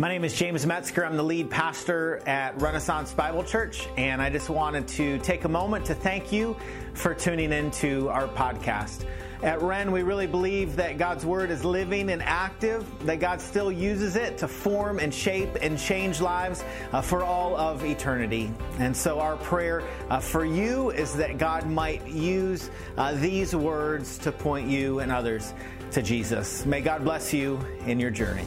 [0.00, 1.04] My name is James Metzger.
[1.04, 5.48] I'm the lead pastor at Renaissance Bible Church, and I just wanted to take a
[5.48, 6.56] moment to thank you
[6.94, 9.04] for tuning into our podcast.
[9.42, 13.72] At Ren, we really believe that God's Word is living and active, that God still
[13.72, 16.62] uses it to form and shape and change lives
[16.92, 18.52] uh, for all of eternity.
[18.78, 24.16] And so, our prayer uh, for you is that God might use uh, these words
[24.18, 25.54] to point you and others
[25.90, 26.64] to Jesus.
[26.66, 28.44] May God bless you in your journey.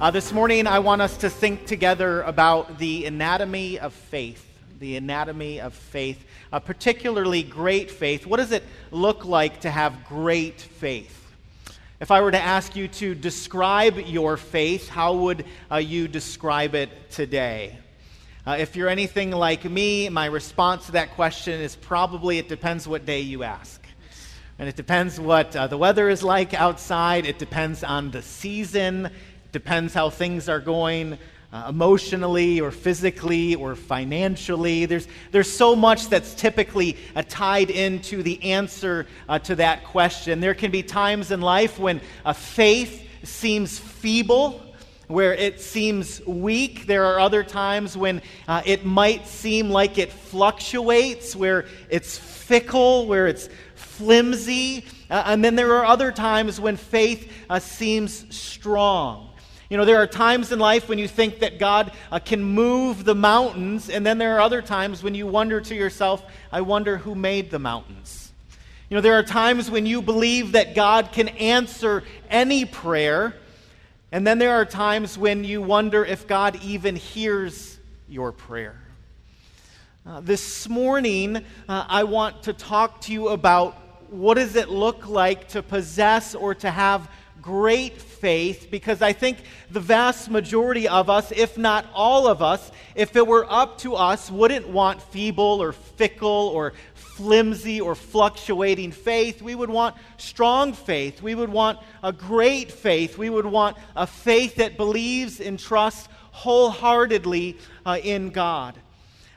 [0.00, 4.44] Uh, this morning, I want us to think together about the anatomy of faith.
[4.80, 8.26] The anatomy of faith, uh, particularly great faith.
[8.26, 11.32] What does it look like to have great faith?
[12.00, 16.74] If I were to ask you to describe your faith, how would uh, you describe
[16.74, 17.78] it today?
[18.44, 22.88] Uh, if you're anything like me, my response to that question is probably it depends
[22.88, 23.80] what day you ask.
[24.58, 27.26] And it depends what uh, the weather is like outside.
[27.26, 29.10] It depends on the season
[29.54, 31.16] depends how things are going
[31.52, 34.84] uh, emotionally or physically or financially.
[34.84, 40.40] There's, there's so much that's typically uh, tied into the answer uh, to that question.
[40.40, 44.60] There can be times in life when a faith seems feeble.
[45.06, 46.86] Where it seems weak.
[46.86, 53.06] There are other times when uh, it might seem like it fluctuates, where it's fickle,
[53.06, 54.86] where it's flimsy.
[55.10, 59.28] Uh, and then there are other times when faith uh, seems strong.
[59.74, 63.04] You know, there are times in life when you think that God uh, can move
[63.04, 66.22] the mountains, and then there are other times when you wonder to yourself,
[66.52, 68.32] I wonder who made the mountains.
[68.88, 73.34] You know, there are times when you believe that God can answer any prayer,
[74.12, 77.76] and then there are times when you wonder if God even hears
[78.08, 78.78] your prayer.
[80.06, 83.74] Uh, this morning, uh, I want to talk to you about
[84.08, 87.10] what does it look like to possess or to have
[87.44, 89.36] great faith because I think
[89.70, 93.96] the vast majority of us, if not all of us, if it were up to
[93.96, 99.42] us, wouldn't want feeble or fickle or flimsy or fluctuating faith.
[99.42, 101.20] We would want strong faith.
[101.20, 103.18] We would want a great faith.
[103.18, 108.74] We would want a faith that believes and trusts wholeheartedly uh, in God.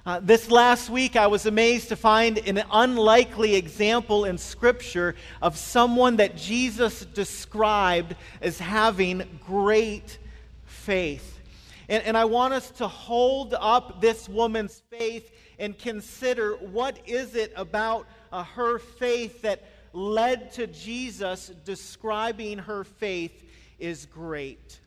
[0.07, 5.57] Uh, this last week, I was amazed to find an unlikely example in Scripture of
[5.57, 10.17] someone that Jesus described as having great
[10.63, 11.41] faith.
[11.89, 15.29] And, and I want us to hold up this woman's faith
[15.59, 22.85] and consider what is it about uh, her faith that led to Jesus describing her
[22.85, 23.43] faith
[23.77, 24.79] is great.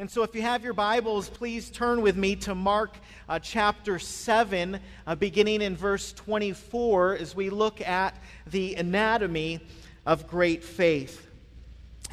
[0.00, 2.96] And so, if you have your Bibles, please turn with me to Mark
[3.28, 4.78] uh, chapter 7,
[5.08, 8.16] uh, beginning in verse 24, as we look at
[8.46, 9.58] the anatomy
[10.06, 11.26] of great faith.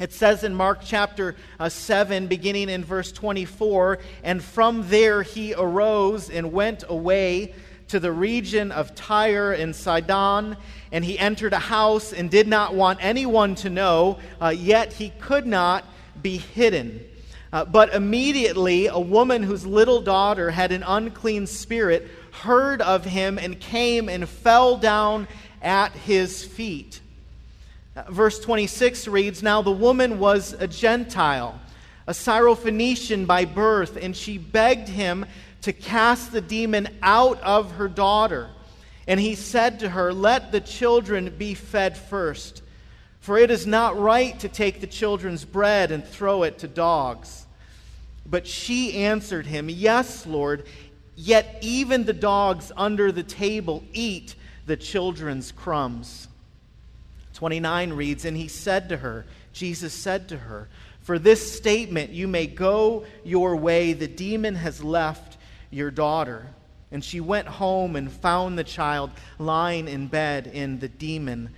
[0.00, 5.54] It says in Mark chapter uh, 7, beginning in verse 24, and from there he
[5.54, 7.54] arose and went away
[7.86, 10.56] to the region of Tyre and Sidon,
[10.90, 15.10] and he entered a house and did not want anyone to know, uh, yet he
[15.20, 15.84] could not
[16.20, 17.00] be hidden.
[17.56, 22.06] Uh, but immediately, a woman whose little daughter had an unclean spirit
[22.42, 25.26] heard of him and came and fell down
[25.62, 27.00] at his feet.
[27.96, 31.58] Uh, verse 26 reads Now the woman was a Gentile,
[32.06, 35.24] a Syrophoenician by birth, and she begged him
[35.62, 38.50] to cast the demon out of her daughter.
[39.06, 42.60] And he said to her, Let the children be fed first,
[43.18, 47.44] for it is not right to take the children's bread and throw it to dogs.
[48.28, 50.66] But she answered him, Yes, Lord,
[51.14, 54.34] yet even the dogs under the table eat
[54.66, 56.28] the children's crumbs.
[57.34, 60.68] 29 reads, And he said to her, Jesus said to her,
[61.02, 65.36] For this statement you may go your way, the demon has left
[65.70, 66.46] your daughter.
[66.90, 71.50] And she went home and found the child lying in bed, and the demon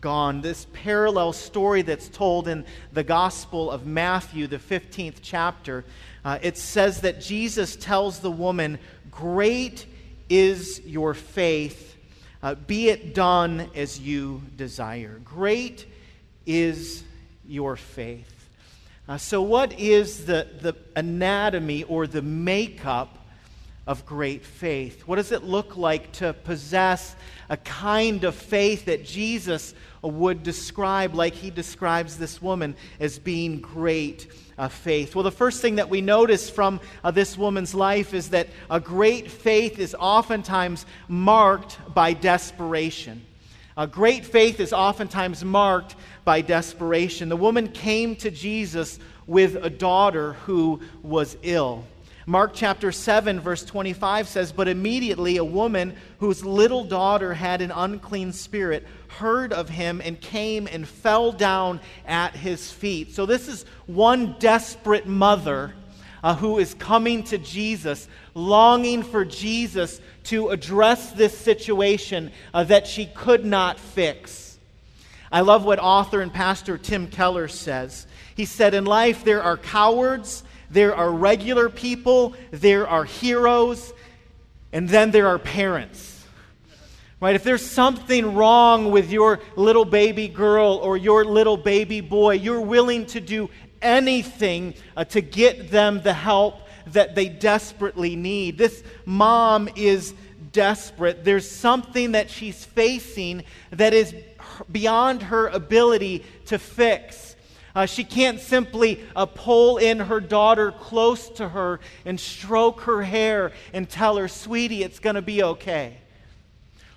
[0.00, 0.40] gone.
[0.40, 5.84] This parallel story that's told in the Gospel of Matthew, the 15th chapter,
[6.24, 8.78] uh, it says that Jesus tells the woman,
[9.10, 9.86] Great
[10.28, 11.96] is your faith.
[12.42, 15.20] Uh, be it done as you desire.
[15.24, 15.86] Great
[16.46, 17.04] is
[17.46, 18.30] your faith.
[19.06, 23.18] Uh, so, what is the, the anatomy or the makeup
[23.86, 25.02] of great faith?
[25.06, 27.14] What does it look like to possess
[27.50, 29.74] a kind of faith that Jesus
[30.10, 34.26] would describe, like he describes this woman, as being great
[34.58, 35.14] uh, faith?
[35.14, 38.80] Well, the first thing that we notice from uh, this woman's life is that a
[38.80, 43.24] great faith is oftentimes marked by desperation.
[43.76, 47.28] A great faith is oftentimes marked by desperation.
[47.28, 51.84] The woman came to Jesus with a daughter who was ill.
[52.26, 57.70] Mark chapter 7, verse 25 says, But immediately a woman whose little daughter had an
[57.70, 63.12] unclean spirit heard of him and came and fell down at his feet.
[63.12, 65.74] So this is one desperate mother
[66.22, 72.86] uh, who is coming to Jesus, longing for Jesus to address this situation uh, that
[72.86, 74.58] she could not fix.
[75.30, 78.06] I love what author and pastor Tim Keller says.
[78.34, 80.42] He said, In life, there are cowards
[80.74, 83.92] there are regular people, there are heroes,
[84.72, 86.26] and then there are parents.
[87.20, 87.36] Right?
[87.36, 92.60] If there's something wrong with your little baby girl or your little baby boy, you're
[92.60, 93.48] willing to do
[93.80, 96.56] anything uh, to get them the help
[96.88, 98.58] that they desperately need.
[98.58, 100.12] This mom is
[100.52, 101.24] desperate.
[101.24, 104.14] There's something that she's facing that is
[104.70, 107.33] beyond her ability to fix.
[107.74, 113.02] Uh, she can't simply uh, pull in her daughter close to her and stroke her
[113.02, 115.96] hair and tell her, sweetie, it's going to be okay.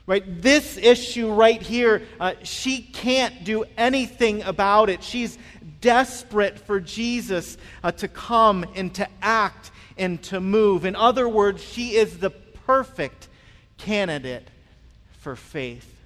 [0.06, 0.24] Right?
[0.42, 5.04] This issue right here, uh, she can't do anything about it.
[5.04, 5.38] She's
[5.82, 10.86] desperate for Jesus uh, to come and to act and to move.
[10.86, 13.28] In other words, she is the perfect
[13.78, 14.48] candidate
[15.20, 15.97] for faith.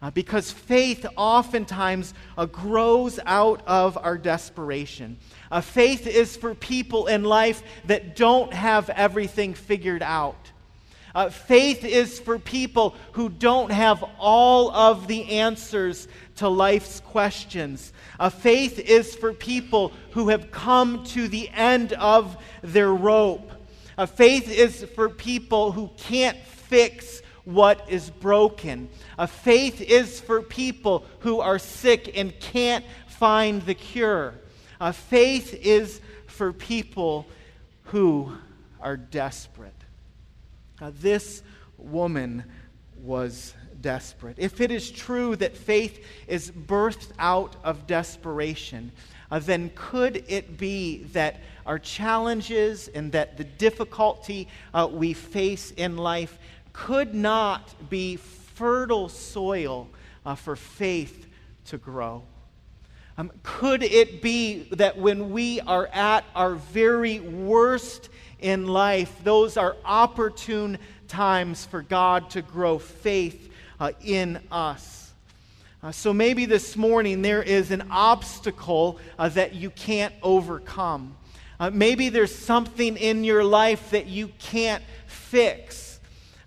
[0.00, 5.16] Uh, because faith oftentimes uh, grows out of our desperation.
[5.50, 10.52] Uh, faith is for people in life that don't have everything figured out.
[11.14, 16.06] Uh, faith is for people who don't have all of the answers
[16.36, 17.92] to life's questions.
[18.20, 23.50] Uh, faith is for people who have come to the end of their rope.
[23.96, 28.90] Uh, faith is for people who can't fix what is broken.
[29.16, 34.34] A faith is for people who are sick and can't find the cure.
[34.82, 37.26] A faith is for people
[37.84, 38.34] who
[38.82, 39.72] are desperate.
[40.78, 41.42] Now, this
[41.78, 42.44] woman
[43.02, 44.36] was desperate.
[44.38, 48.92] If it is true that faith is birthed out of desperation,
[49.30, 55.70] uh, then could it be that our challenges and that the difficulty uh, we face
[55.72, 56.38] in life
[56.86, 59.88] could not be fertile soil
[60.24, 61.26] uh, for faith
[61.66, 62.22] to grow?
[63.16, 68.08] Um, could it be that when we are at our very worst
[68.38, 70.78] in life, those are opportune
[71.08, 75.10] times for God to grow faith uh, in us?
[75.82, 81.16] Uh, so maybe this morning there is an obstacle uh, that you can't overcome.
[81.58, 85.87] Uh, maybe there's something in your life that you can't fix.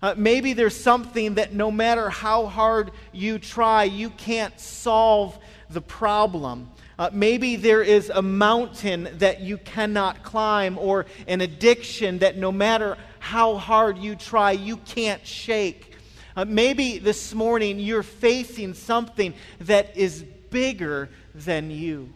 [0.02, 5.38] Uh, maybe there's something that no matter how hard you try, you can't solve
[5.70, 6.68] the problem.
[6.98, 12.50] Uh, maybe there is a mountain that you cannot climb, or an addiction that no
[12.50, 15.96] matter how hard you try, you can't shake.
[16.34, 22.12] Uh, maybe this morning you're facing something that is bigger than you.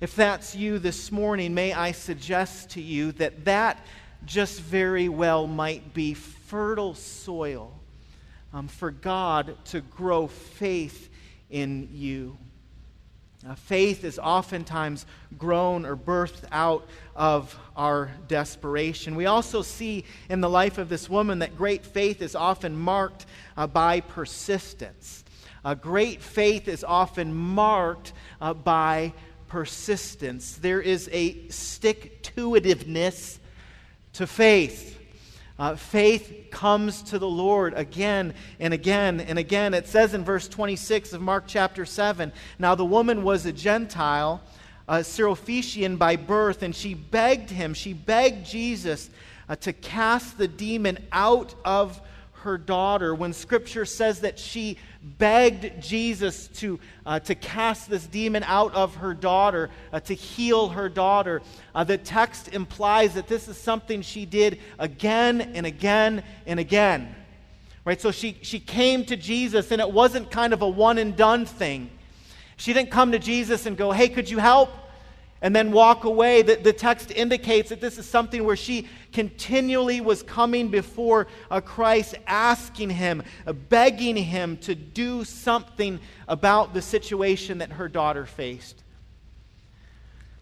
[0.00, 3.78] If that's you this morning, may I suggest to you that that
[4.26, 7.72] just very well might be fertile soil
[8.52, 11.10] um, for God to grow faith
[11.50, 12.36] in you.
[13.46, 15.04] Uh, faith is oftentimes
[15.36, 19.16] grown or birthed out of our desperation.
[19.16, 23.26] We also see in the life of this woman that great faith is often marked
[23.56, 25.24] uh, by persistence.
[25.62, 29.12] Uh, great faith is often marked uh, by
[29.48, 30.56] persistence.
[30.56, 33.38] There is a stick to itiveness
[34.14, 34.98] to faith.
[35.58, 39.74] Uh, faith comes to the Lord again and again and again.
[39.74, 44.42] It says in verse 26 of Mark chapter 7 Now the woman was a Gentile,
[44.88, 49.10] a Syrophoenician by birth, and she begged him, she begged Jesus
[49.48, 52.00] uh, to cast the demon out of
[52.42, 53.14] her daughter.
[53.14, 58.96] When scripture says that she begged Jesus to, uh, to cast this demon out of
[58.96, 61.42] her daughter, uh, to heal her daughter.
[61.74, 67.14] Uh, the text implies that this is something she did again and again and again.
[67.84, 68.00] Right?
[68.00, 71.44] So she, she came to Jesus, and it wasn't kind of a one and done
[71.44, 71.90] thing.
[72.56, 74.70] She didn't come to Jesus and go, Hey, could you help?
[75.42, 76.42] And then walk away.
[76.42, 81.60] The, the text indicates that this is something where she continually was coming before a
[81.60, 88.26] Christ, asking him, uh, begging him to do something about the situation that her daughter
[88.26, 88.82] faced.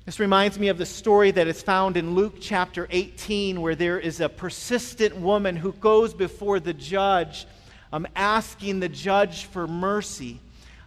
[0.04, 4.00] This reminds me of the story that is found in Luke chapter 18, where there
[4.00, 7.46] is a persistent woman who goes before the judge
[7.92, 10.40] um, asking the judge for mercy.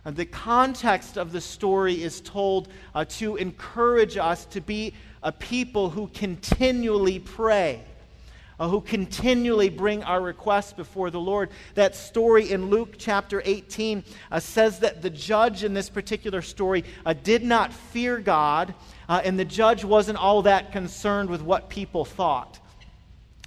[0.05, 4.93] Uh, the context of the story is told uh, to encourage us to be
[5.23, 7.81] a people who continually pray
[8.59, 11.49] uh, who continually bring our requests before the Lord.
[11.73, 16.83] That story in Luke chapter 18 uh, says that the judge in this particular story
[17.05, 18.73] uh, did not fear God,
[19.09, 22.59] uh, and the judge wasn't all that concerned with what people thought.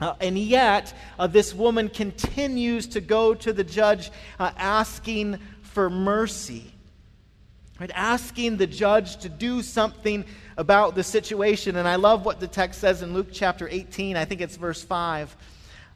[0.00, 6.72] Uh, and yet, uh, this woman continues to go to the judge asking for mercy.
[7.80, 7.90] Right?
[7.94, 10.24] Asking the judge to do something
[10.56, 11.76] about the situation.
[11.76, 14.82] And I love what the text says in Luke chapter 18, I think it's verse
[14.82, 15.36] 5.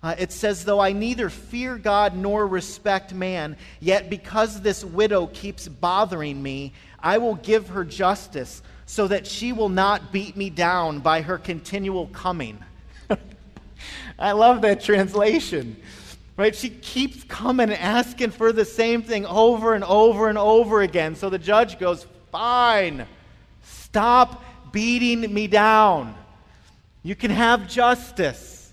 [0.03, 5.27] Uh, it says, Though I neither fear God nor respect man, yet because this widow
[5.29, 10.51] keeps bothering me, I will give her justice so that she will not beat me
[10.51, 12.59] down by her continual coming.
[14.19, 15.77] I love that translation.
[16.37, 16.55] Right?
[16.55, 21.15] She keeps coming and asking for the same thing over and over and over again.
[21.15, 23.07] So the judge goes, Fine,
[23.63, 26.15] stop beating me down.
[27.03, 28.73] You can have justice.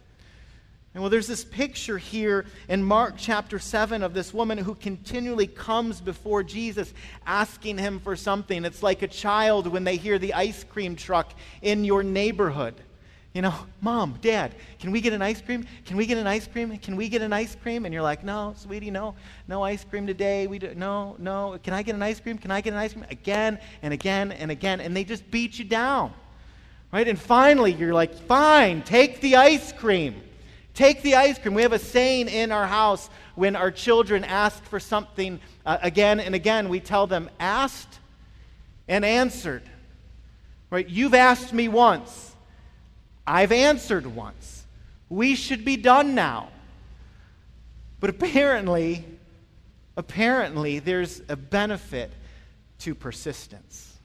[0.94, 5.46] And well, there's this picture here in Mark chapter 7 of this woman who continually
[5.46, 6.94] comes before Jesus
[7.28, 8.66] asking him for something.
[8.66, 12.76] It's like a child when they hear the ice cream truck in your neighborhood.
[13.34, 15.66] You know, mom, dad, can we get an ice cream?
[15.86, 16.76] Can we get an ice cream?
[16.78, 17.86] Can we get an ice cream?
[17.86, 19.16] And you're like, no, sweetie, no,
[19.48, 20.48] no ice cream today.
[20.48, 21.58] We do, no, no.
[21.64, 22.38] Can I get an ice cream?
[22.38, 23.06] Can I get an ice cream?
[23.10, 24.80] Again and again and again.
[24.80, 26.14] And they just beat you down.
[26.92, 27.08] Right?
[27.08, 30.24] And finally, you're like, fine, take the ice cream.
[30.74, 31.54] Take the ice cream.
[31.54, 36.20] We have a saying in our house when our children ask for something uh, again
[36.20, 38.00] and again, we tell them, asked
[38.88, 39.62] and answered.
[40.72, 40.88] Right?
[40.88, 42.29] You've asked me once.
[43.30, 44.66] I've answered once.
[45.08, 46.50] We should be done now.
[48.00, 49.06] But apparently,
[49.96, 52.12] apparently, there's a benefit
[52.80, 53.98] to persistence.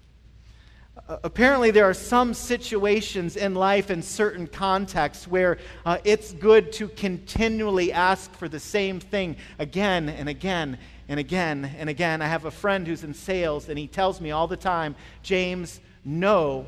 [1.09, 6.89] Apparently, there are some situations in life in certain contexts where uh, it's good to
[6.89, 10.77] continually ask for the same thing again and again
[11.09, 12.21] and again and again.
[12.21, 15.81] I have a friend who's in sales, and he tells me all the time James,
[16.05, 16.67] no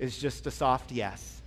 [0.00, 1.41] is just a soft yes.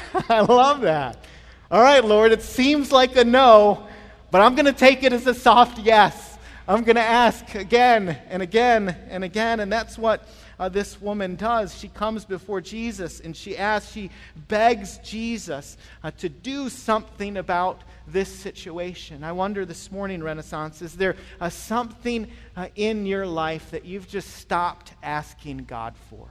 [0.28, 1.24] I love that.
[1.70, 3.86] All right, Lord, it seems like a no,
[4.30, 6.38] but I'm going to take it as a soft yes.
[6.68, 9.60] I'm going to ask again and again and again.
[9.60, 11.76] And that's what uh, this woman does.
[11.76, 14.10] She comes before Jesus and she asks, she
[14.48, 19.24] begs Jesus uh, to do something about this situation.
[19.24, 24.08] I wonder this morning, Renaissance, is there uh, something uh, in your life that you've
[24.08, 26.28] just stopped asking God for?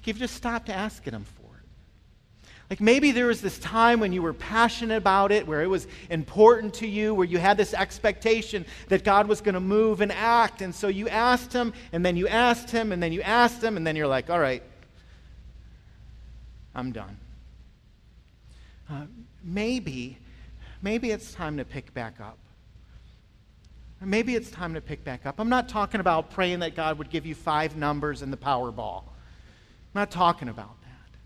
[0.00, 2.48] Like you've just stopped asking Him for it.
[2.70, 5.86] Like maybe there was this time when you were passionate about it, where it was
[6.08, 10.10] important to you, where you had this expectation that God was going to move and
[10.10, 10.62] act.
[10.62, 13.76] And so you asked Him, and then you asked Him, and then you asked Him,
[13.76, 14.62] and then you're like, all right,
[16.74, 17.18] I'm done.
[18.88, 19.02] Uh,
[19.44, 20.16] maybe,
[20.80, 22.38] maybe it's time to pick back up.
[24.00, 25.40] Maybe it's time to pick back up.
[25.40, 29.02] I'm not talking about praying that God would give you five numbers in the Powerball.
[29.94, 31.18] I'm not talking about that.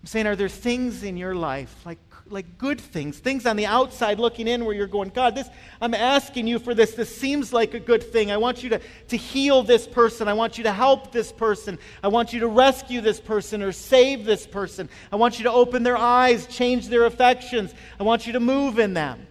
[0.00, 1.98] I'm saying, are there things in your life, like,
[2.30, 5.48] like good things, things on the outside looking in where you're going, God, this,
[5.80, 6.94] I'm asking you for this.
[6.94, 8.30] This seems like a good thing.
[8.30, 10.28] I want you to, to heal this person.
[10.28, 11.78] I want you to help this person.
[12.02, 14.88] I want you to rescue this person or save this person.
[15.12, 17.74] I want you to open their eyes, change their affections.
[17.98, 19.26] I want you to move in them.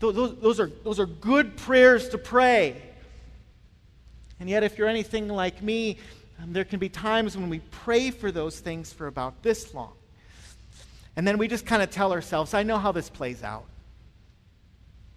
[0.00, 2.82] Those, those, are, those are good prayers to pray.
[4.40, 5.98] And yet, if you're anything like me,
[6.42, 9.92] um, there can be times when we pray for those things for about this long.
[11.16, 13.66] And then we just kind of tell ourselves, I know how this plays out.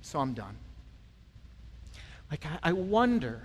[0.02, 0.56] So I'm done.
[2.30, 3.42] Like, I, I wonder,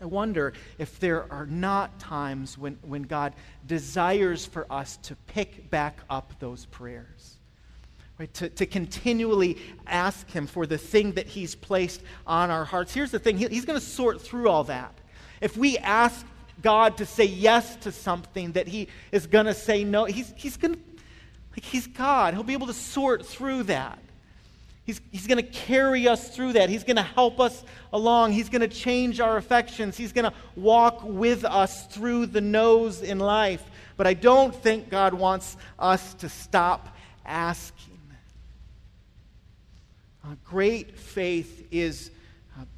[0.00, 3.32] I wonder if there are not times when, when God
[3.66, 7.36] desires for us to pick back up those prayers.
[8.18, 12.94] Right, to, to continually ask Him for the thing that He's placed on our hearts.
[12.94, 14.94] Here's the thing he, He's going to sort through all that.
[15.40, 16.24] If we ask
[16.62, 20.56] God to say yes to something that He is going to say no, He's, he's
[20.56, 20.80] going to,
[21.52, 22.34] like, He's God.
[22.34, 23.98] He'll be able to sort through that.
[24.84, 26.70] He's, he's going to carry us through that.
[26.70, 28.32] He's going to help us along.
[28.32, 29.96] He's going to change our affections.
[29.96, 33.64] He's going to walk with us through the no's in life.
[33.96, 37.98] But I don't think God wants us to stop asking.
[40.24, 42.12] Uh, great faith is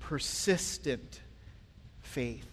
[0.01, 1.21] persistent
[2.01, 2.48] faith.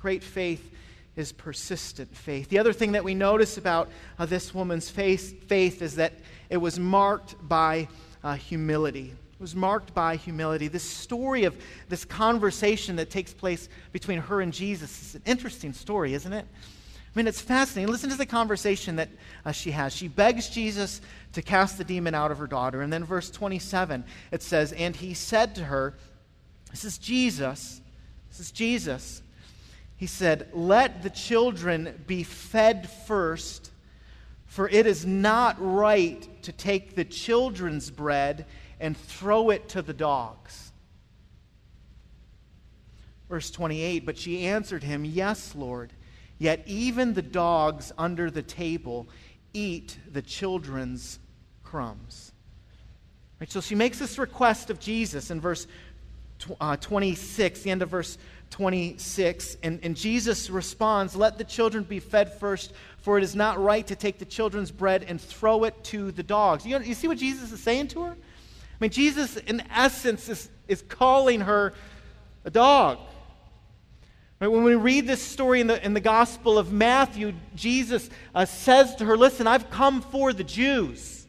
[0.00, 0.70] Great faith
[1.16, 2.48] is persistent faith.
[2.48, 6.14] The other thing that we notice about uh, this woman's faith, faith is that
[6.48, 7.88] it was marked by
[8.24, 9.12] uh, humility.
[9.32, 10.68] It was marked by humility.
[10.68, 11.56] This story of
[11.88, 16.46] this conversation that takes place between her and Jesus is an interesting story, isn't it?
[16.46, 17.90] I mean, it's fascinating.
[17.90, 19.08] Listen to the conversation that
[19.44, 19.94] uh, she has.
[19.94, 21.00] She begs Jesus
[21.32, 22.82] to cast the demon out of her daughter.
[22.82, 25.94] And then, verse 27, it says, And he said to her,
[26.70, 27.80] This is Jesus.
[28.28, 29.22] This is Jesus.
[30.00, 33.70] He said, Let the children be fed first,
[34.46, 38.46] for it is not right to take the children's bread
[38.80, 40.72] and throw it to the dogs.
[43.28, 45.92] Verse 28 But she answered him, Yes, Lord.
[46.38, 49.06] Yet even the dogs under the table
[49.52, 51.18] eat the children's
[51.62, 52.32] crumbs.
[53.38, 55.66] Right, so she makes this request of Jesus in verse
[56.58, 58.16] uh, 26, the end of verse
[58.50, 59.56] 26.
[59.62, 63.86] And, and Jesus responds, Let the children be fed first, for it is not right
[63.86, 66.66] to take the children's bread and throw it to the dogs.
[66.66, 68.12] You, you see what Jesus is saying to her?
[68.12, 71.72] I mean, Jesus, in essence, is, is calling her
[72.44, 72.98] a dog.
[74.40, 78.46] Right, when we read this story in the, in the Gospel of Matthew, Jesus uh,
[78.46, 81.26] says to her, Listen, I've come for the Jews,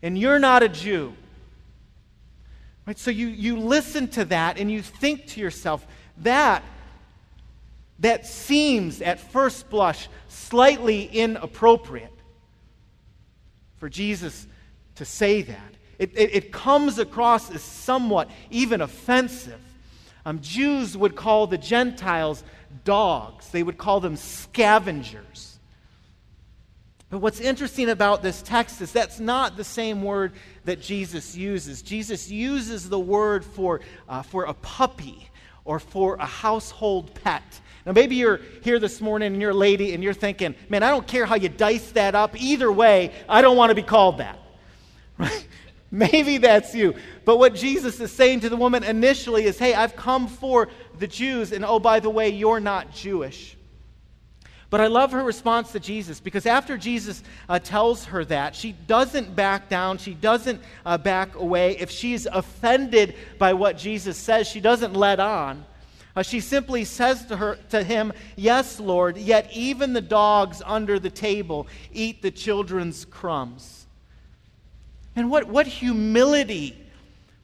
[0.00, 1.14] and you're not a Jew.
[2.86, 5.86] Right, so you, you listen to that and you think to yourself,
[6.18, 6.62] that,
[8.00, 12.12] that seems at first blush slightly inappropriate
[13.78, 14.46] for Jesus
[14.96, 15.74] to say that.
[15.98, 19.60] It, it, it comes across as somewhat even offensive.
[20.26, 22.44] Um, Jews would call the Gentiles
[22.84, 25.53] dogs, they would call them scavengers.
[27.10, 30.32] But what's interesting about this text is that's not the same word
[30.64, 31.82] that Jesus uses.
[31.82, 35.28] Jesus uses the word for, uh, for a puppy
[35.64, 37.42] or for a household pet.
[37.86, 40.90] Now, maybe you're here this morning and you're a lady and you're thinking, man, I
[40.90, 42.40] don't care how you dice that up.
[42.40, 44.38] Either way, I don't want to be called that.
[45.16, 45.46] Right?
[45.92, 46.96] Maybe that's you.
[47.24, 50.68] But what Jesus is saying to the woman initially is, hey, I've come for
[50.98, 53.53] the Jews, and oh, by the way, you're not Jewish.
[54.74, 58.72] But I love her response to Jesus because after Jesus uh, tells her that, she
[58.72, 59.98] doesn't back down.
[59.98, 61.78] She doesn't uh, back away.
[61.78, 65.64] If she's offended by what Jesus says, she doesn't let on.
[66.16, 70.98] Uh, she simply says to, her, to him, Yes, Lord, yet even the dogs under
[70.98, 73.86] the table eat the children's crumbs.
[75.14, 76.76] And what, what humility,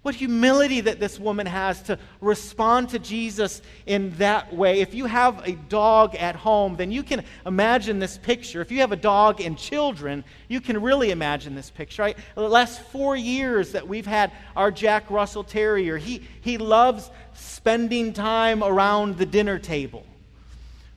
[0.02, 4.80] what humility that this woman has to respond to Jesus in that way.
[4.80, 8.62] If you have a dog at home, then you can imagine this picture.
[8.62, 12.02] If you have a dog and children, you can really imagine this picture.
[12.02, 12.18] Right?
[12.34, 18.14] The last four years that we've had our Jack Russell Terrier, he, he loves spending
[18.14, 20.06] time around the dinner table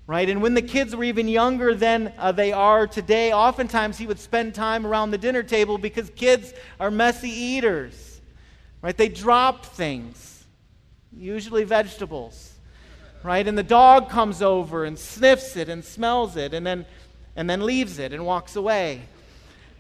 [0.06, 0.30] right?
[0.30, 4.20] And when the kids were even younger than uh, they are today, oftentimes he would
[4.20, 8.13] spend time around the dinner table because kids are messy eaters,
[8.84, 8.98] right?
[8.98, 10.44] They drop things,
[11.18, 12.54] usually vegetables,
[13.24, 13.48] right?
[13.48, 16.86] And the dog comes over and sniffs it and smells it and then,
[17.36, 19.02] and then leaves it and walks away.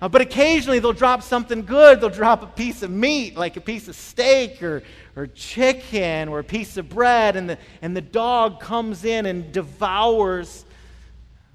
[0.01, 1.99] Uh, but occasionally they'll drop something good.
[1.99, 4.83] They'll drop a piece of meat, like a piece of steak or,
[5.17, 9.51] or chicken or a piece of bread, and the, and the dog comes in and
[9.51, 10.63] devours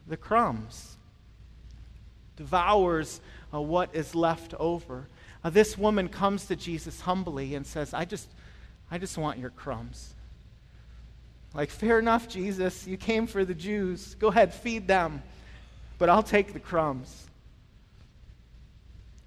[0.06, 0.96] the crumbs,
[2.37, 3.22] devours
[3.54, 5.06] uh, what is left over.
[5.44, 8.29] Uh, this woman comes to Jesus humbly and says, I just,
[8.90, 10.14] I just want your crumbs.
[11.55, 12.87] Like, fair enough, Jesus.
[12.87, 14.14] You came for the Jews.
[14.16, 15.22] Go ahead, feed them.
[15.98, 17.27] But I'll take the crumbs.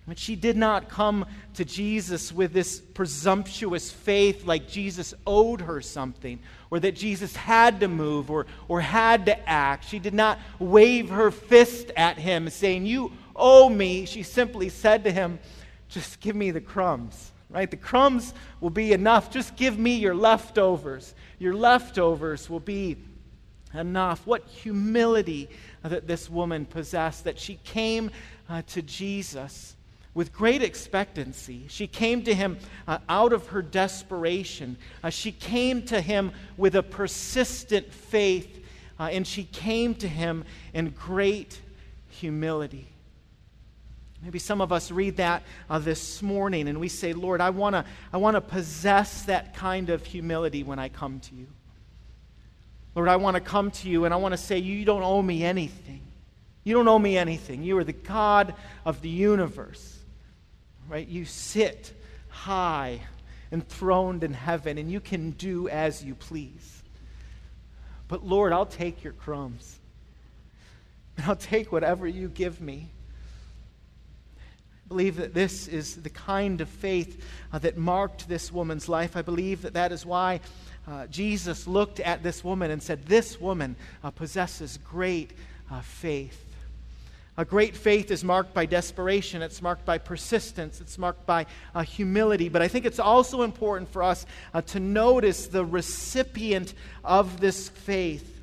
[0.08, 5.80] But she did not come to Jesus with this presumptuous faith like Jesus owed her
[5.80, 9.88] something or that Jesus had to move or, or had to act.
[9.88, 14.06] She did not wave her fist at him saying, You owe me.
[14.06, 15.40] She simply said to him,
[15.92, 17.70] Just give me the crumbs, right?
[17.70, 19.30] The crumbs will be enough.
[19.30, 21.14] Just give me your leftovers.
[21.38, 22.98] Your leftovers will be
[23.74, 24.26] enough.
[24.26, 25.50] What humility
[25.84, 28.10] that this woman possessed, that she came
[28.50, 29.76] uh, to Jesus
[30.14, 31.66] with great expectancy.
[31.68, 34.78] She came to him uh, out of her desperation.
[35.04, 38.66] Uh, she came to him with a persistent faith,
[39.00, 41.60] uh, and she came to him in great
[42.10, 42.91] humility.
[44.24, 47.74] Maybe some of us read that uh, this morning and we say, Lord, I want
[47.74, 51.48] to I wanna possess that kind of humility when I come to you.
[52.94, 55.22] Lord, I want to come to you and I want to say, You don't owe
[55.22, 56.02] me anything.
[56.64, 57.64] You don't owe me anything.
[57.64, 58.54] You are the God
[58.86, 59.98] of the universe
[60.92, 61.08] right?
[61.08, 61.94] You sit
[62.28, 63.00] high
[63.52, 66.84] enthroned in heaven, and you can do as you please.
[68.08, 69.80] But Lord, I'll take your crumbs.
[71.18, 72.90] And I'll take whatever you give me.
[74.92, 77.24] Believe that this is the kind of faith
[77.54, 79.16] uh, that marked this woman's life.
[79.16, 80.42] I believe that that is why
[80.86, 85.32] uh, Jesus looked at this woman and said, This woman uh, possesses great
[85.72, 86.46] uh, faith.
[87.38, 91.84] A great faith is marked by desperation, it's marked by persistence, it's marked by uh,
[91.84, 92.50] humility.
[92.50, 96.74] But I think it's also important for us uh, to notice the recipient
[97.06, 98.41] of this faith.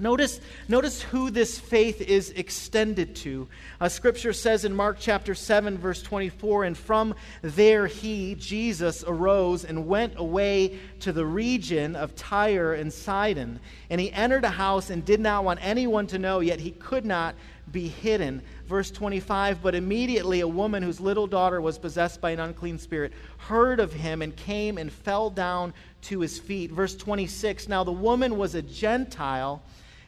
[0.00, 3.48] Notice, notice who this faith is extended to.
[3.80, 9.64] Uh, scripture says in Mark chapter 7, verse 24, and from there he, Jesus, arose
[9.64, 13.58] and went away to the region of Tyre and Sidon.
[13.90, 17.04] And he entered a house and did not want anyone to know, yet he could
[17.04, 17.34] not
[17.72, 18.42] be hidden.
[18.66, 23.12] Verse 25 But immediately a woman whose little daughter was possessed by an unclean spirit
[23.38, 26.70] heard of him and came and fell down to his feet.
[26.70, 29.60] Verse 26 Now the woman was a Gentile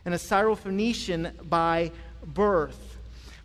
[0.04, 1.92] and a Syrophoenician by
[2.24, 2.98] birth.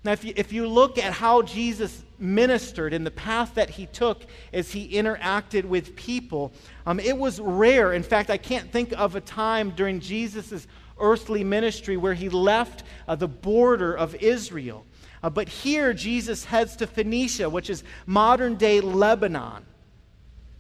[0.04, 3.88] Now, if you, if you look at how Jesus ministered and the path that he
[3.88, 6.54] took as he interacted with people,
[6.86, 7.94] um, it was rare.
[7.94, 10.68] In fact, I can't think of a time during Jesus'
[11.00, 14.86] earthly ministry where he left uh, the border of Israel.
[15.24, 19.66] Uh, but here, Jesus heads to Phoenicia, which is modern day Lebanon.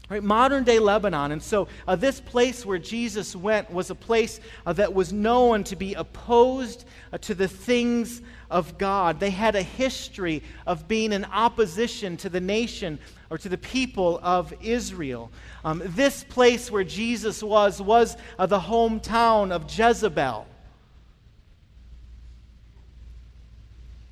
[0.07, 1.31] Right, modern day Lebanon.
[1.31, 5.63] And so, uh, this place where Jesus went was a place uh, that was known
[5.63, 9.19] to be opposed uh, to the things of God.
[9.19, 12.99] They had a history of being in opposition to the nation
[13.31, 15.31] or to the people of Israel.
[15.63, 20.45] Um, this place where Jesus was was uh, the hometown of Jezebel.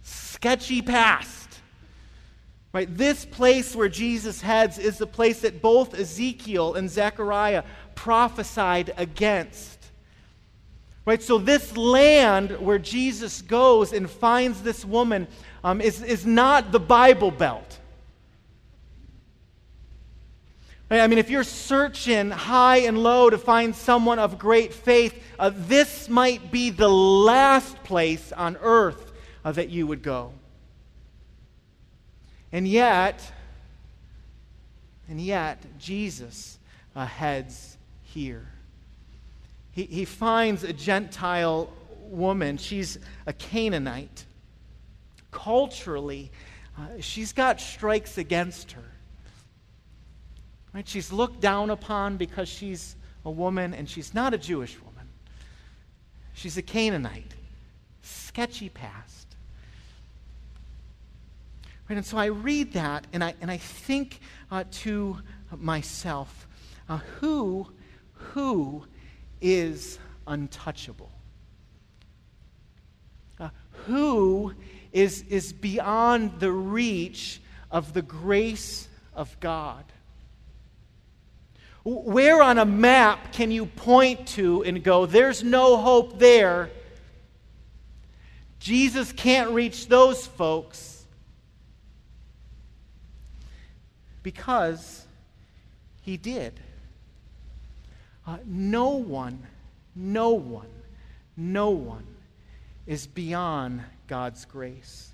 [0.02, 1.43] Sketchy past.
[2.74, 2.98] Right?
[2.98, 9.80] This place where Jesus heads is the place that both Ezekiel and Zechariah prophesied against.
[11.06, 11.22] Right?
[11.22, 15.28] So, this land where Jesus goes and finds this woman
[15.64, 17.80] um, is, is not the Bible Belt.
[20.90, 25.52] I mean, if you're searching high and low to find someone of great faith, uh,
[25.54, 29.12] this might be the last place on earth
[29.44, 30.34] uh, that you would go.
[32.54, 33.20] And yet,
[35.10, 36.60] and yet, Jesus
[36.96, 38.46] uh, heads here.
[39.72, 42.58] He, he finds a Gentile woman.
[42.58, 44.26] She's a Canaanite.
[45.32, 46.32] Culturally,
[46.78, 48.84] uh, she's got strikes against her.
[50.76, 50.88] Right?
[50.88, 55.08] She's looked down upon because she's a woman and she's not a Jewish woman.
[56.34, 57.34] She's a Canaanite.
[58.04, 59.13] Sketchy past.
[61.94, 61.98] Right?
[61.98, 65.20] And so I read that and I, and I think uh, to
[65.56, 66.48] myself,
[66.90, 67.68] uh, who,
[68.14, 68.84] who
[69.40, 71.12] is untouchable?
[73.40, 73.50] Uh,
[73.86, 74.56] who
[74.92, 79.84] is, is beyond the reach of the grace of God?
[81.84, 86.72] Where on a map can you point to and go, there's no hope there?
[88.58, 90.93] Jesus can't reach those folks.
[94.24, 95.06] Because
[96.02, 96.60] he did.
[98.26, 99.46] Uh, no one,
[99.96, 100.72] no one,
[101.36, 102.08] no one
[102.88, 105.10] is beyond God's grace.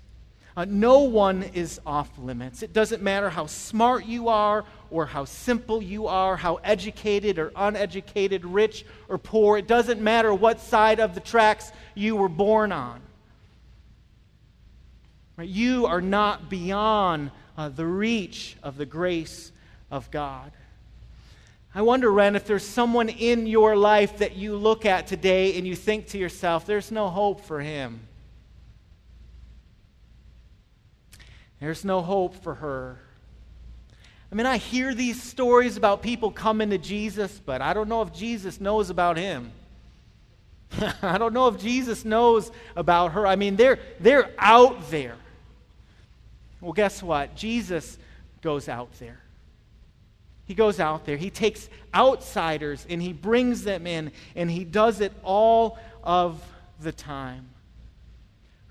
[0.56, 2.62] Uh, no one is off limits.
[2.62, 7.52] It doesn't matter how smart you are or how simple you are, how educated or
[7.54, 9.58] uneducated, rich or poor.
[9.58, 13.00] It doesn't matter what side of the tracks you were born on.
[15.36, 15.48] Right?
[15.48, 19.52] You are not beyond uh, the reach of the grace
[19.90, 20.50] of God.
[21.74, 25.66] I wonder, Ren, if there's someone in your life that you look at today and
[25.66, 28.00] you think to yourself, there's no hope for him.
[31.60, 32.98] There's no hope for her.
[34.32, 38.00] I mean, I hear these stories about people coming to Jesus, but I don't know
[38.00, 39.52] if Jesus knows about him.
[41.02, 43.26] I don't know if Jesus knows about her.
[43.26, 45.16] I mean, they're, they're out there.
[46.60, 47.36] Well, guess what?
[47.36, 47.98] Jesus
[48.42, 49.20] goes out there.
[50.46, 51.16] He goes out there.
[51.16, 56.42] He takes outsiders and he brings them in, and he does it all of
[56.80, 57.50] the time.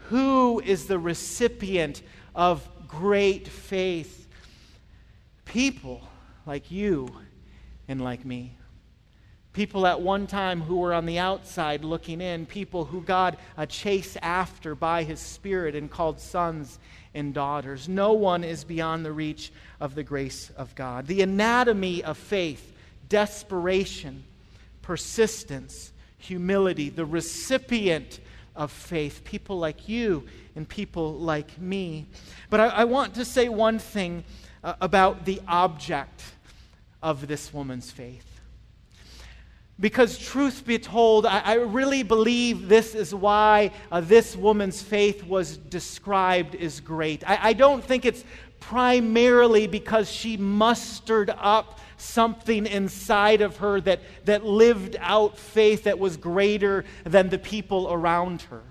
[0.09, 2.01] Who is the recipient
[2.35, 4.27] of great faith?
[5.45, 6.01] People
[6.45, 7.07] like you
[7.87, 8.55] and like me.
[9.53, 13.65] People at one time who were on the outside looking in, people who God uh,
[13.65, 16.77] chased after by his Spirit and called sons
[17.13, 17.89] and daughters.
[17.89, 21.07] No one is beyond the reach of the grace of God.
[21.07, 22.73] The anatomy of faith
[23.07, 24.23] desperation,
[24.83, 28.19] persistence, humility, the recipient
[28.55, 32.05] of faith, people like you and people like me.
[32.49, 34.23] But I, I want to say one thing
[34.63, 36.21] uh, about the object
[37.01, 38.28] of this woman's faith.
[39.79, 45.23] Because, truth be told, I, I really believe this is why uh, this woman's faith
[45.23, 47.27] was described as great.
[47.27, 48.25] I, I don't think it's
[48.59, 55.97] primarily because she mustered up something inside of her that, that lived out faith that
[55.97, 58.61] was greater than the people around her.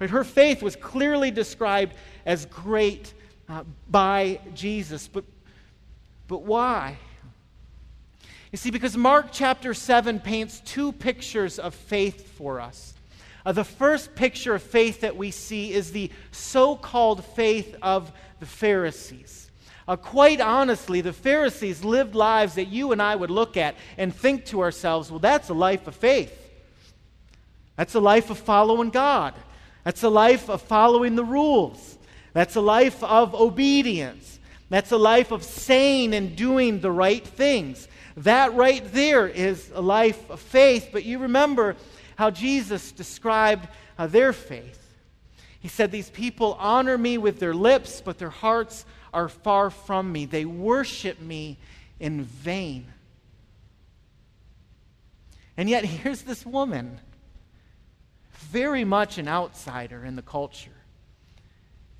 [0.00, 0.10] Right?
[0.10, 1.94] Her faith was clearly described
[2.26, 3.14] as great
[3.48, 5.08] uh, by Jesus.
[5.08, 5.24] But,
[6.26, 6.98] but why?
[8.50, 12.94] You see, because Mark chapter 7 paints two pictures of faith for us.
[13.44, 18.10] Uh, the first picture of faith that we see is the so called faith of
[18.40, 19.50] the Pharisees.
[19.86, 24.14] Uh, quite honestly, the Pharisees lived lives that you and I would look at and
[24.14, 26.34] think to ourselves, well, that's a life of faith.
[27.76, 29.34] That's a life of following God.
[29.84, 31.96] That's a life of following the rules.
[32.34, 34.38] That's a life of obedience.
[34.68, 37.88] That's a life of saying and doing the right things.
[38.18, 40.88] That right there is a life of faith.
[40.92, 41.76] But you remember
[42.16, 44.96] how Jesus described uh, their faith.
[45.60, 50.10] He said, These people honor me with their lips, but their hearts are far from
[50.10, 50.24] me.
[50.24, 51.58] They worship me
[52.00, 52.86] in vain.
[55.56, 56.98] And yet, here's this woman,
[58.32, 60.70] very much an outsider in the culture.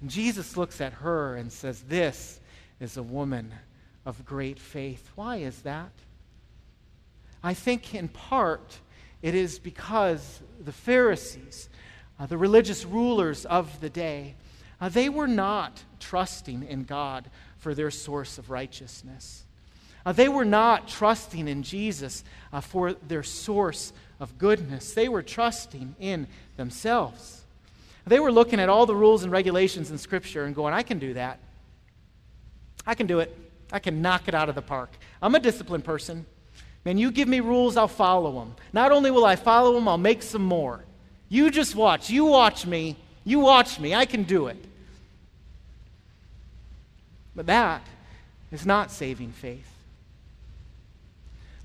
[0.00, 2.40] And Jesus looks at her and says, This
[2.80, 3.54] is a woman
[4.04, 5.10] of great faith.
[5.14, 5.90] Why is that?
[7.42, 8.78] I think in part
[9.22, 11.68] it is because the Pharisees,
[12.18, 14.34] uh, the religious rulers of the day,
[14.80, 19.44] uh, they were not trusting in God for their source of righteousness.
[20.06, 24.92] Uh, they were not trusting in Jesus uh, for their source of goodness.
[24.92, 27.44] They were trusting in themselves.
[28.06, 30.98] They were looking at all the rules and regulations in Scripture and going, I can
[30.98, 31.40] do that.
[32.86, 33.36] I can do it.
[33.70, 34.90] I can knock it out of the park.
[35.20, 36.24] I'm a disciplined person.
[36.88, 38.54] Man, you give me rules, I'll follow them.
[38.72, 40.82] Not only will I follow them, I'll make some more.
[41.28, 42.08] You just watch.
[42.08, 42.96] You watch me.
[43.24, 43.94] You watch me.
[43.94, 44.56] I can do it.
[47.36, 47.82] But that
[48.50, 49.70] is not saving faith.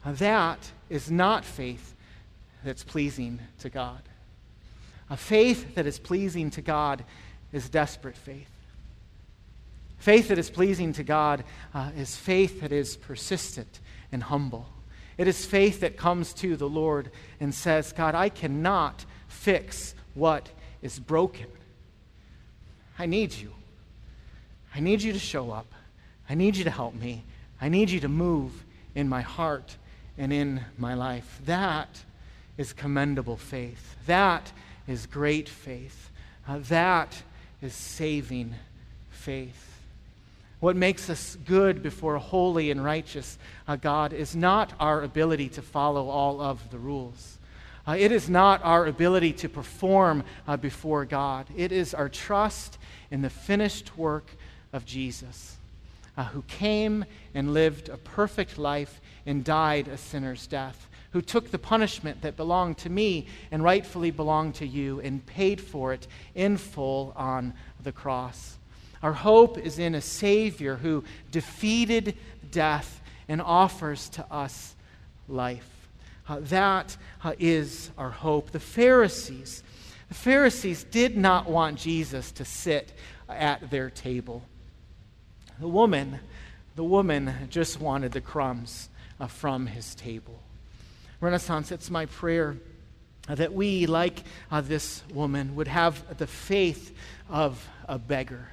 [0.06, 0.60] That
[0.90, 1.96] is not faith
[2.66, 4.02] that's pleasing to God.
[5.10, 7.06] A faith that is pleasing to God
[7.54, 8.52] is desperate faith.
[10.00, 13.80] Faith that is pleasing to God uh, is faith that is persistent
[14.12, 14.68] and humble.
[15.18, 20.50] It is faith that comes to the Lord and says, God, I cannot fix what
[20.82, 21.48] is broken.
[22.98, 23.54] I need you.
[24.76, 25.74] I need you to show up.
[26.30, 27.24] I need you to help me.
[27.62, 29.78] I need you to move in my heart
[30.18, 31.40] and in my life.
[31.46, 32.04] That
[32.58, 33.96] is commendable faith.
[34.06, 34.52] That
[34.88, 36.10] is great faith.
[36.48, 37.24] Uh, that
[37.62, 38.54] is saving
[39.10, 39.73] faith.
[40.64, 45.50] What makes us good before a holy and righteous uh, God is not our ability
[45.50, 47.38] to follow all of the rules.
[47.86, 51.48] Uh, it is not our ability to perform uh, before God.
[51.58, 52.78] It is our trust
[53.12, 54.38] in the finished work
[54.72, 55.58] of Jesus,
[56.16, 57.04] uh, who came
[57.36, 62.38] and lived a perfect life and died a sinner's death, who took the punishment that
[62.38, 67.54] belonged to me and rightfully belonged to you and paid for it in full on
[67.84, 68.56] the cross.
[69.04, 72.16] Our hope is in a Savior who defeated
[72.52, 74.76] death and offers to us
[75.28, 75.70] life.
[76.28, 78.52] Uh, that uh, is our hope.
[78.52, 79.62] The Pharisees,
[80.08, 82.94] the Pharisees did not want Jesus to sit
[83.28, 84.42] at their table.
[85.60, 86.20] The woman,
[86.78, 88.88] the woman just wanted the crumbs
[89.20, 90.40] uh, from his table.
[91.20, 92.56] Renaissance, it's my prayer
[93.28, 96.96] that we, like uh, this woman, would have the faith
[97.30, 98.48] of a beggar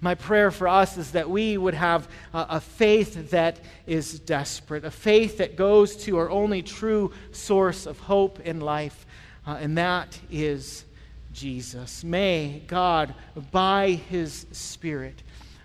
[0.00, 4.84] my prayer for us is that we would have a, a, faith that is desperate,
[4.84, 9.06] a faith that goes to our only true source of hope in life,
[9.46, 10.84] uh, and that is
[11.32, 12.04] Jesus.
[12.04, 13.14] May God,
[13.50, 15.22] by His Spirit,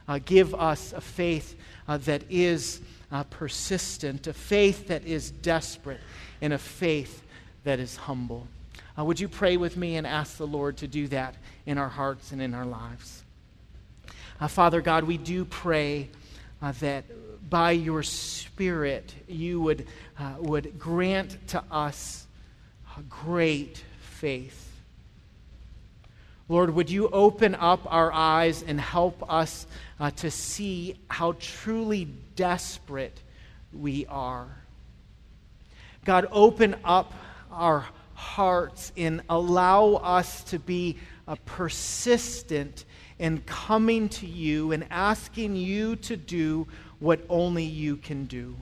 [0.08, 1.56] uh, give us a faith
[1.88, 6.00] uh, that is uh, persistent, a faith that is desperate,
[6.42, 7.24] and a faith
[7.64, 8.48] that is humble.
[8.98, 11.90] Uh, would you pray with me and ask the Lord to do that in our
[11.90, 13.24] hearts and in our lives?
[14.42, 16.10] Uh, Father God, we do pray
[16.62, 17.04] uh, that
[17.50, 19.86] by your Spirit you would,
[20.18, 22.26] uh, would grant to us
[22.98, 24.72] a great faith.
[26.48, 29.68] Lord, would you open up our eyes and help us
[30.00, 33.20] uh, to see how truly desperate
[33.74, 34.48] we are?
[36.06, 37.14] God, open up
[37.52, 40.98] our hearts and allow us to be
[41.28, 42.86] uh, persistent
[43.20, 46.68] in coming to you and asking you to do
[47.00, 48.56] what only you can do.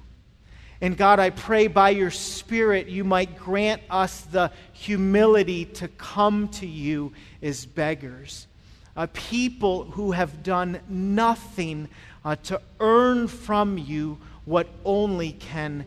[0.82, 6.50] And God, I pray by your Spirit you might grant us the humility to come
[6.50, 8.48] to you as beggars,
[8.96, 11.88] a people who have done nothing
[12.24, 15.86] uh, to earn from you what only can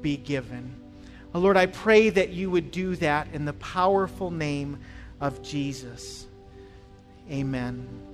[0.00, 0.74] be given.
[1.32, 4.78] Lord, I pray that you would do that in the powerful name
[5.20, 6.26] of Jesus.
[7.30, 8.09] Amen.